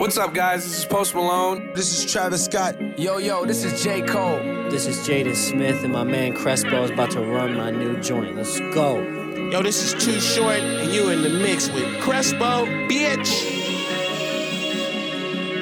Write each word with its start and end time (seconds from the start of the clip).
What's 0.00 0.16
up, 0.16 0.32
guys? 0.32 0.64
This 0.64 0.78
is 0.78 0.86
Post 0.86 1.14
Malone. 1.14 1.74
This 1.74 1.92
is 1.92 2.10
Travis 2.10 2.46
Scott. 2.46 2.74
Yo, 2.98 3.18
yo, 3.18 3.44
this 3.44 3.64
is 3.64 3.82
J. 3.82 4.00
Cole. 4.00 4.38
This 4.70 4.86
is 4.86 4.96
Jaden 5.06 5.36
Smith, 5.36 5.84
and 5.84 5.92
my 5.92 6.04
man 6.04 6.32
Crespo 6.32 6.84
is 6.84 6.90
about 6.90 7.10
to 7.10 7.20
run 7.20 7.54
my 7.54 7.70
new 7.70 8.00
joint. 8.00 8.34
Let's 8.34 8.58
go. 8.72 9.02
Yo, 9.50 9.62
this 9.62 9.82
is 9.82 10.02
Too 10.02 10.18
Short, 10.18 10.58
and 10.58 10.90
you 10.90 11.10
in 11.10 11.20
the 11.20 11.28
mix 11.28 11.68
with 11.68 12.00
Crespo, 12.00 12.64
bitch. 12.88 13.28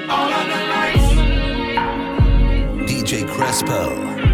All 0.09 0.32
on 0.32 0.48
the 0.48 0.55
lights. 0.68 1.14
DJ 2.88 3.28
Crespo. 3.28 4.27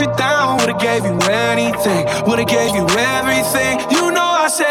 you 0.00 0.06
down, 0.16 0.58
would've 0.58 0.78
gave 0.78 1.04
you 1.04 1.16
anything, 1.28 2.06
would've 2.26 2.46
gave 2.46 2.74
you 2.74 2.86
everything. 2.96 3.80
You 3.90 4.10
know 4.12 4.28
I 4.44 4.48
said. 4.48 4.67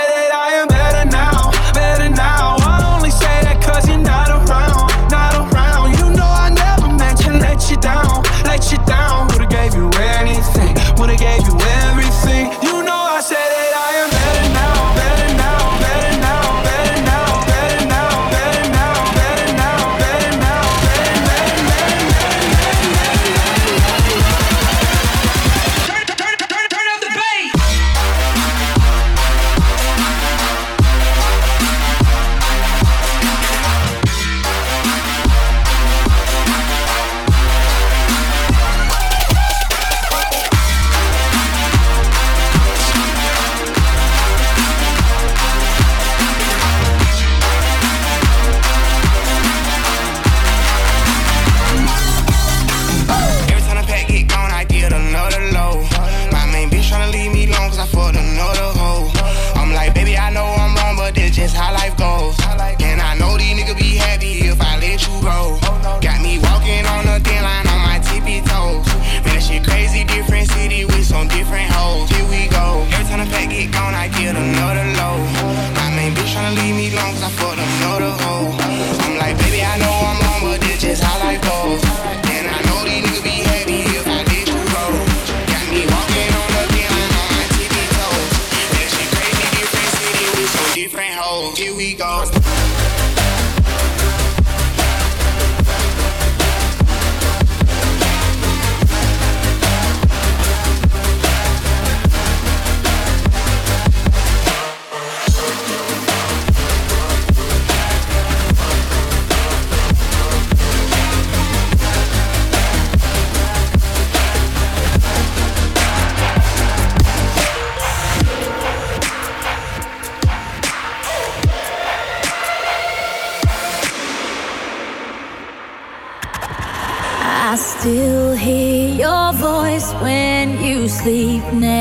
now. 131.54 131.77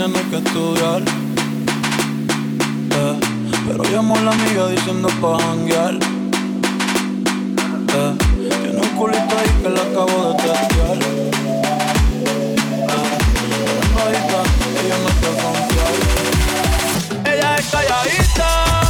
teniendo 0.00 0.30
que 0.30 0.36
estudiar. 0.38 1.02
Eh, 2.90 3.20
pero 3.66 3.84
llamó 3.84 4.16
a 4.16 4.20
la 4.22 4.30
amiga 4.30 4.68
diciendo 4.68 5.08
pa' 5.20 5.38
janguear. 5.38 5.94
Eh, 7.92 8.14
tiene 8.62 8.80
un 8.80 8.88
culito 8.96 9.36
ahí 9.38 9.50
que 9.62 9.68
la 9.68 9.82
acabo 9.82 10.16
de 10.28 10.34
testear. 10.42 10.96
Eh, 10.96 11.26
ella 14.80 14.96
no 15.04 15.10
te 15.20 15.28
confía. 15.42 15.86
Ella 17.34 17.48
es 17.56 17.66
calladita. 17.66 18.89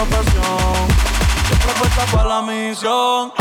la 0.00 0.06
pasión. 0.06 0.88
Para 2.12 2.28
la 2.28 2.42
misión. 2.42 3.32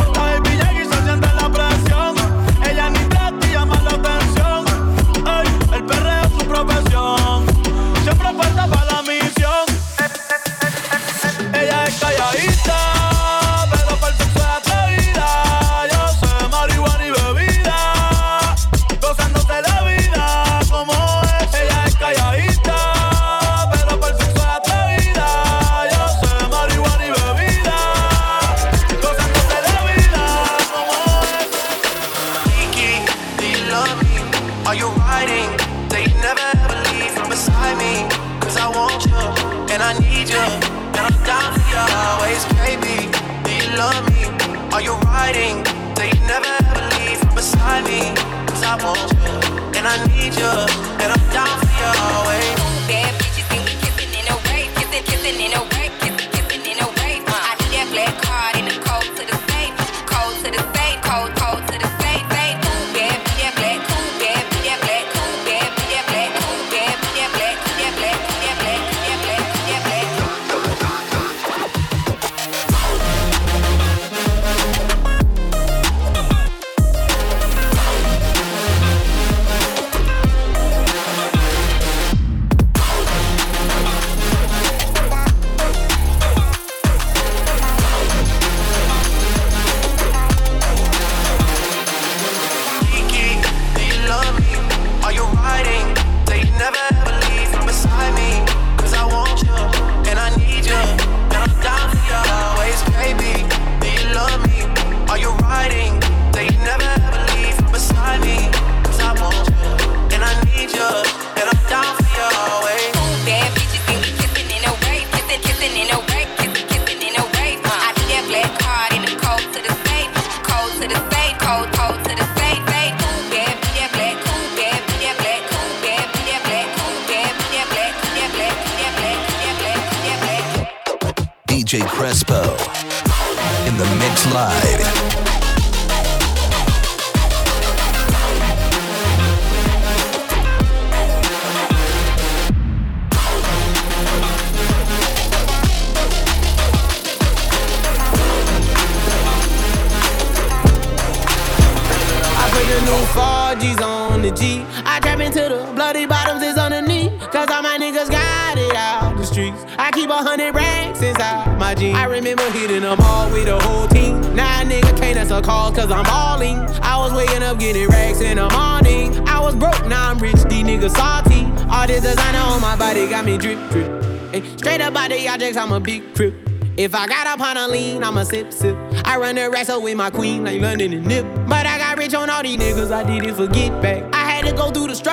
remember 162.20 162.50
hitting 162.52 162.82
them 162.82 163.00
all 163.02 163.32
with 163.32 163.46
the 163.46 163.58
whole 163.60 163.88
team. 163.88 164.20
Nah, 164.36 164.64
nigga, 164.64 164.98
can't 164.98 165.18
answer 165.18 165.42
calls 165.42 165.76
cause 165.76 165.90
I'm 165.90 166.06
all 166.08 166.42
in. 166.42 166.58
I 166.84 166.98
was 166.98 167.14
waking 167.14 167.44
up 167.44 167.60
getting 167.60 167.88
racks 167.88 168.20
in 168.20 168.36
the 168.36 168.50
morning. 168.50 169.28
I 169.28 169.40
was 169.40 169.56
broke, 169.56 169.88
now 169.88 170.10
I'm 170.10 170.20
rich, 170.20 170.36
these 170.50 170.66
niggas 170.66 170.96
salty. 170.96 171.46
All 171.72 171.88
this 171.88 172.04
designer 172.04 172.40
on 172.40 172.62
my 172.62 172.76
body 172.76 173.08
got 173.08 173.24
me 173.24 173.38
drip, 173.38 173.58
drip. 173.70 173.90
Ay, 174.34 174.44
straight 174.58 174.82
up 174.82 174.94
by 174.94 175.08
the 175.08 175.28
objects, 175.30 175.56
I'm 175.56 175.72
a 175.72 175.80
big 175.80 176.14
crip. 176.14 176.36
If 176.76 176.94
I 176.94 177.08
got 177.08 177.26
up 177.28 177.40
on 177.40 177.56
a 177.58 177.68
lean, 177.68 178.04
I'm 178.04 178.18
a 178.18 178.26
sip, 178.26 178.52
sip. 178.52 178.76
I 179.06 179.18
run 179.18 179.36
the 179.36 179.50
wrestle 179.50 179.82
with 179.82 179.96
my 179.96 180.10
queen 180.10 180.44
like 180.44 180.62
London 180.62 180.94
and 180.94 181.06
Nip. 181.06 181.26
But 181.48 181.66
I 181.66 181.78
got 181.78 181.98
rich 181.98 182.14
on 182.14 182.30
all 182.30 182.44
these 182.44 182.58
niggas, 182.58 182.92
I 182.92 183.04
did 183.04 183.30
it 183.30 183.36
for 183.36 183.48
get 183.48 183.82
back. 183.82 184.04
I 184.14 184.19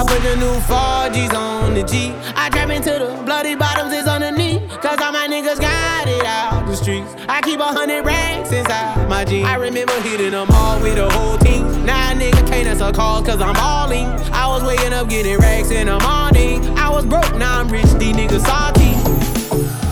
I 0.00 0.02
put 0.02 0.22
the 0.22 0.34
new 0.36 0.56
4Gs 0.64 1.34
on 1.34 1.74
the 1.74 1.82
G. 1.82 2.14
I 2.34 2.48
trap 2.48 2.70
into 2.70 2.88
the 2.88 3.22
bloody 3.26 3.54
bottoms 3.54 3.92
is 3.92 4.06
underneath. 4.06 4.66
Cause 4.80 4.98
all 4.98 5.12
my 5.12 5.28
niggas 5.28 5.60
got 5.60 6.08
it 6.08 6.24
out 6.24 6.66
the 6.66 6.74
streets. 6.74 7.14
I 7.28 7.42
keep 7.42 7.60
a 7.60 7.64
hundred 7.64 8.06
racks 8.06 8.50
inside 8.50 9.06
my 9.10 9.26
jeans. 9.26 9.46
I 9.46 9.56
remember 9.56 9.92
hitting 10.00 10.30
them 10.30 10.48
all 10.52 10.80
with 10.80 10.94
the 10.94 11.10
whole 11.10 11.36
team. 11.36 11.84
Now 11.84 12.14
nigga 12.14 12.48
can't 12.48 12.66
answer 12.66 12.90
calls 12.92 13.26
cause 13.26 13.42
I'm 13.42 13.56
all 13.56 13.92
in. 13.92 14.06
I 14.32 14.46
was 14.46 14.64
waking 14.64 14.94
up 14.94 15.10
getting 15.10 15.36
racks 15.36 15.70
in 15.70 15.86
the 15.86 15.98
morning. 16.00 16.64
I 16.78 16.88
was 16.88 17.04
broke, 17.04 17.36
now 17.36 17.60
I'm 17.60 17.68
rich, 17.68 17.84
these 18.00 18.16
niggas 18.16 18.40
salty. 18.40 18.96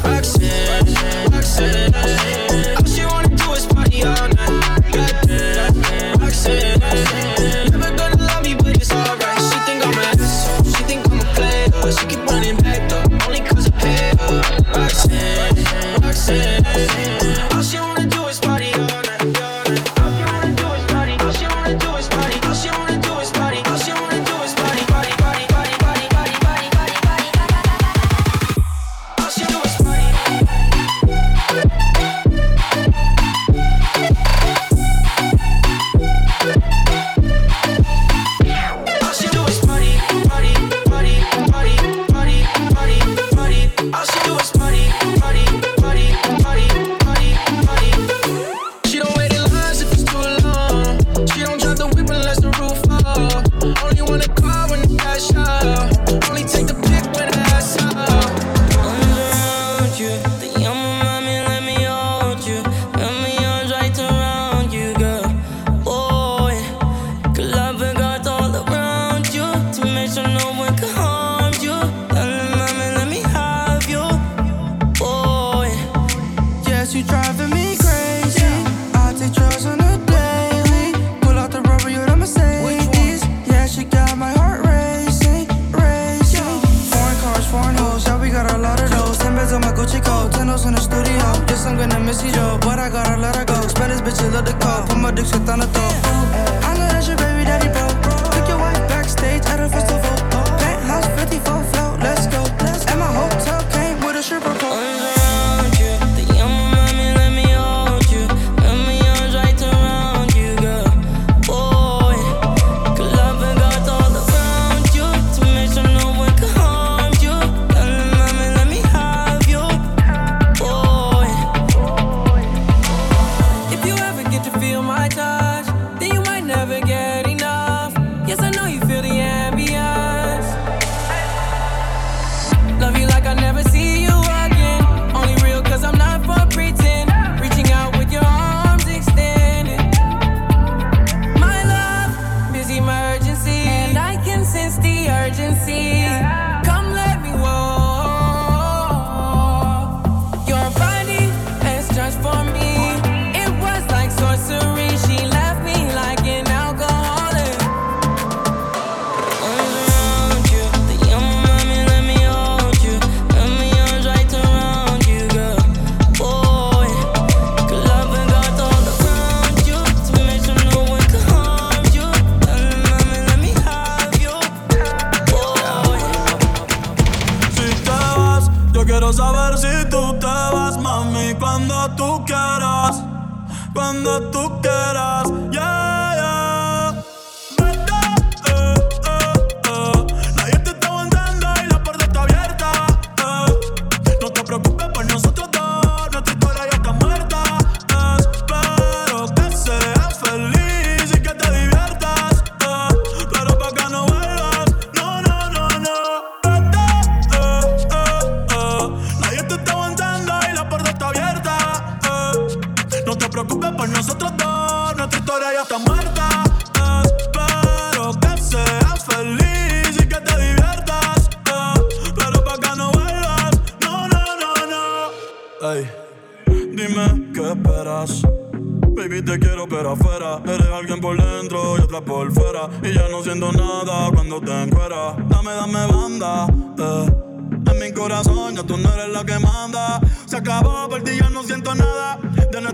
Roxanne, 0.08 1.30
Roxanne, 1.32 1.94
all 2.78 2.84
she 2.84 3.04
wanna 3.04 3.28
do 3.28 3.52
is 3.52 3.66
party 3.66 4.04
all 4.04 4.27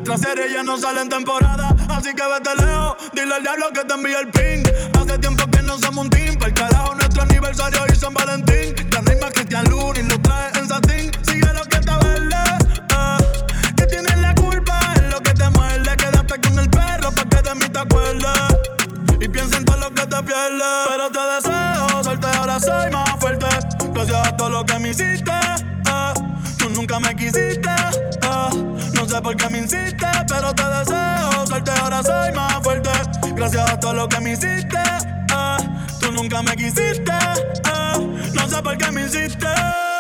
Nuestra 0.07 0.35
serie 0.35 0.53
ya 0.53 0.63
no 0.63 0.77
sale 0.77 1.01
en 1.01 1.09
temporada, 1.09 1.75
así 1.89 2.13
que 2.15 2.23
vete 2.23 2.63
lejos. 2.63 2.97
Dile 3.15 3.37
al 3.37 3.43
diablo 3.43 3.71
que 3.73 3.85
te 3.85 3.95
envíe 3.95 4.13
el 4.13 4.29
pin. 4.29 4.63
Hace 5.01 5.19
tiempo 5.19 5.47
que 5.51 5.63
no 5.63 5.79
somos 5.79 6.05
un 6.05 6.11
team. 6.11 6.35
Para 6.35 6.49
el 6.49 6.55
carajo, 6.55 6.95
nuestro 6.95 7.23
aniversario 7.23 7.81
y 7.91 7.97
San 7.97 8.13
Valentín. 8.13 8.75
Ya 8.91 9.01
no 9.01 9.29
Cristian 9.33 9.65
Luna 9.71 9.99
y 9.99 10.03
lo 10.03 10.21
trae 10.21 10.51
en 10.59 10.69
satín. 10.69 11.11
Sigue 11.23 11.51
lo 11.55 11.65
que 11.65 11.79
te 11.79 11.91
vale. 11.91 12.37
Que 13.79 13.87
tienes 13.87 14.19
la 14.19 14.35
culpa, 14.35 14.79
es 14.97 15.11
lo 15.11 15.23
que 15.23 15.33
te 15.33 15.49
muerde. 15.49 15.97
Quédate 15.97 16.41
con 16.49 16.59
el 16.59 16.69
perro 16.69 17.11
para 17.11 17.29
que 17.31 17.49
de 17.49 17.55
mí 17.55 17.69
te 17.71 17.79
acuerdes. 17.79 19.19
Y 19.21 19.29
piensa 19.29 19.57
en 19.57 19.65
todo 19.65 19.79
lo 19.79 19.91
que 19.95 20.07
te 20.07 20.23
pierdes. 20.23 20.87
Pero 20.87 21.11
te 21.11 21.21
deseo, 21.35 22.05
suerte 22.05 22.27
ahora 22.27 22.61
soy 22.61 22.91
más 22.91 23.19
fuerte. 23.19 23.47
Gracias 23.95 24.29
a 24.29 24.37
todo 24.37 24.51
lo 24.51 24.67
que 24.67 24.79
me 24.81 24.91
hiciste 24.91 25.33
nunca 26.85 27.01
me 27.01 27.17
quisiste. 27.17 27.71
Eh. 27.71 28.91
No 28.93 29.09
sé 29.09 29.21
por 29.23 29.35
qué 29.37 29.49
me 29.49 29.59
insiste, 29.59 30.07
pero 30.29 30.55
te 30.55 30.65
deseo 30.65 31.47
suerte, 31.47 31.71
este 31.71 31.83
ahora 31.83 32.03
soy 32.03 32.33
más 32.33 32.63
fuerte. 32.63 32.91
Gracias 33.35 33.71
a 33.71 33.81
todo 33.81 33.95
lo 33.95 34.09
que 34.09 34.21
me 34.21 34.33
hiciste, 34.33 34.77
eh. 34.77 35.57
tú 36.01 36.13
nunca 36.13 36.43
me 36.43 36.55
quisiste. 36.57 37.13
Eh. 37.13 38.31
No 38.35 38.49
sé 38.49 38.63
por 38.63 38.77
qué 38.77 38.91
me 38.91 39.07
hiciste. 39.07 39.94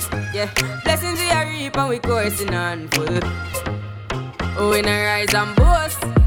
course. 0.00 0.34
Yeah, 0.34 0.50
blessings 0.84 1.18
we 1.20 1.30
are 1.30 1.46
reaping, 1.46 1.88
we 1.88 1.98
coursing 1.98 2.54
on 2.54 2.88
full. 2.88 3.20
Oh, 4.56 4.70
we 4.70 4.82
no 4.82 4.90
rise 4.90 5.34
and 5.34 5.54
boast. 5.56 6.23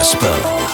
Crespo. 0.00 0.69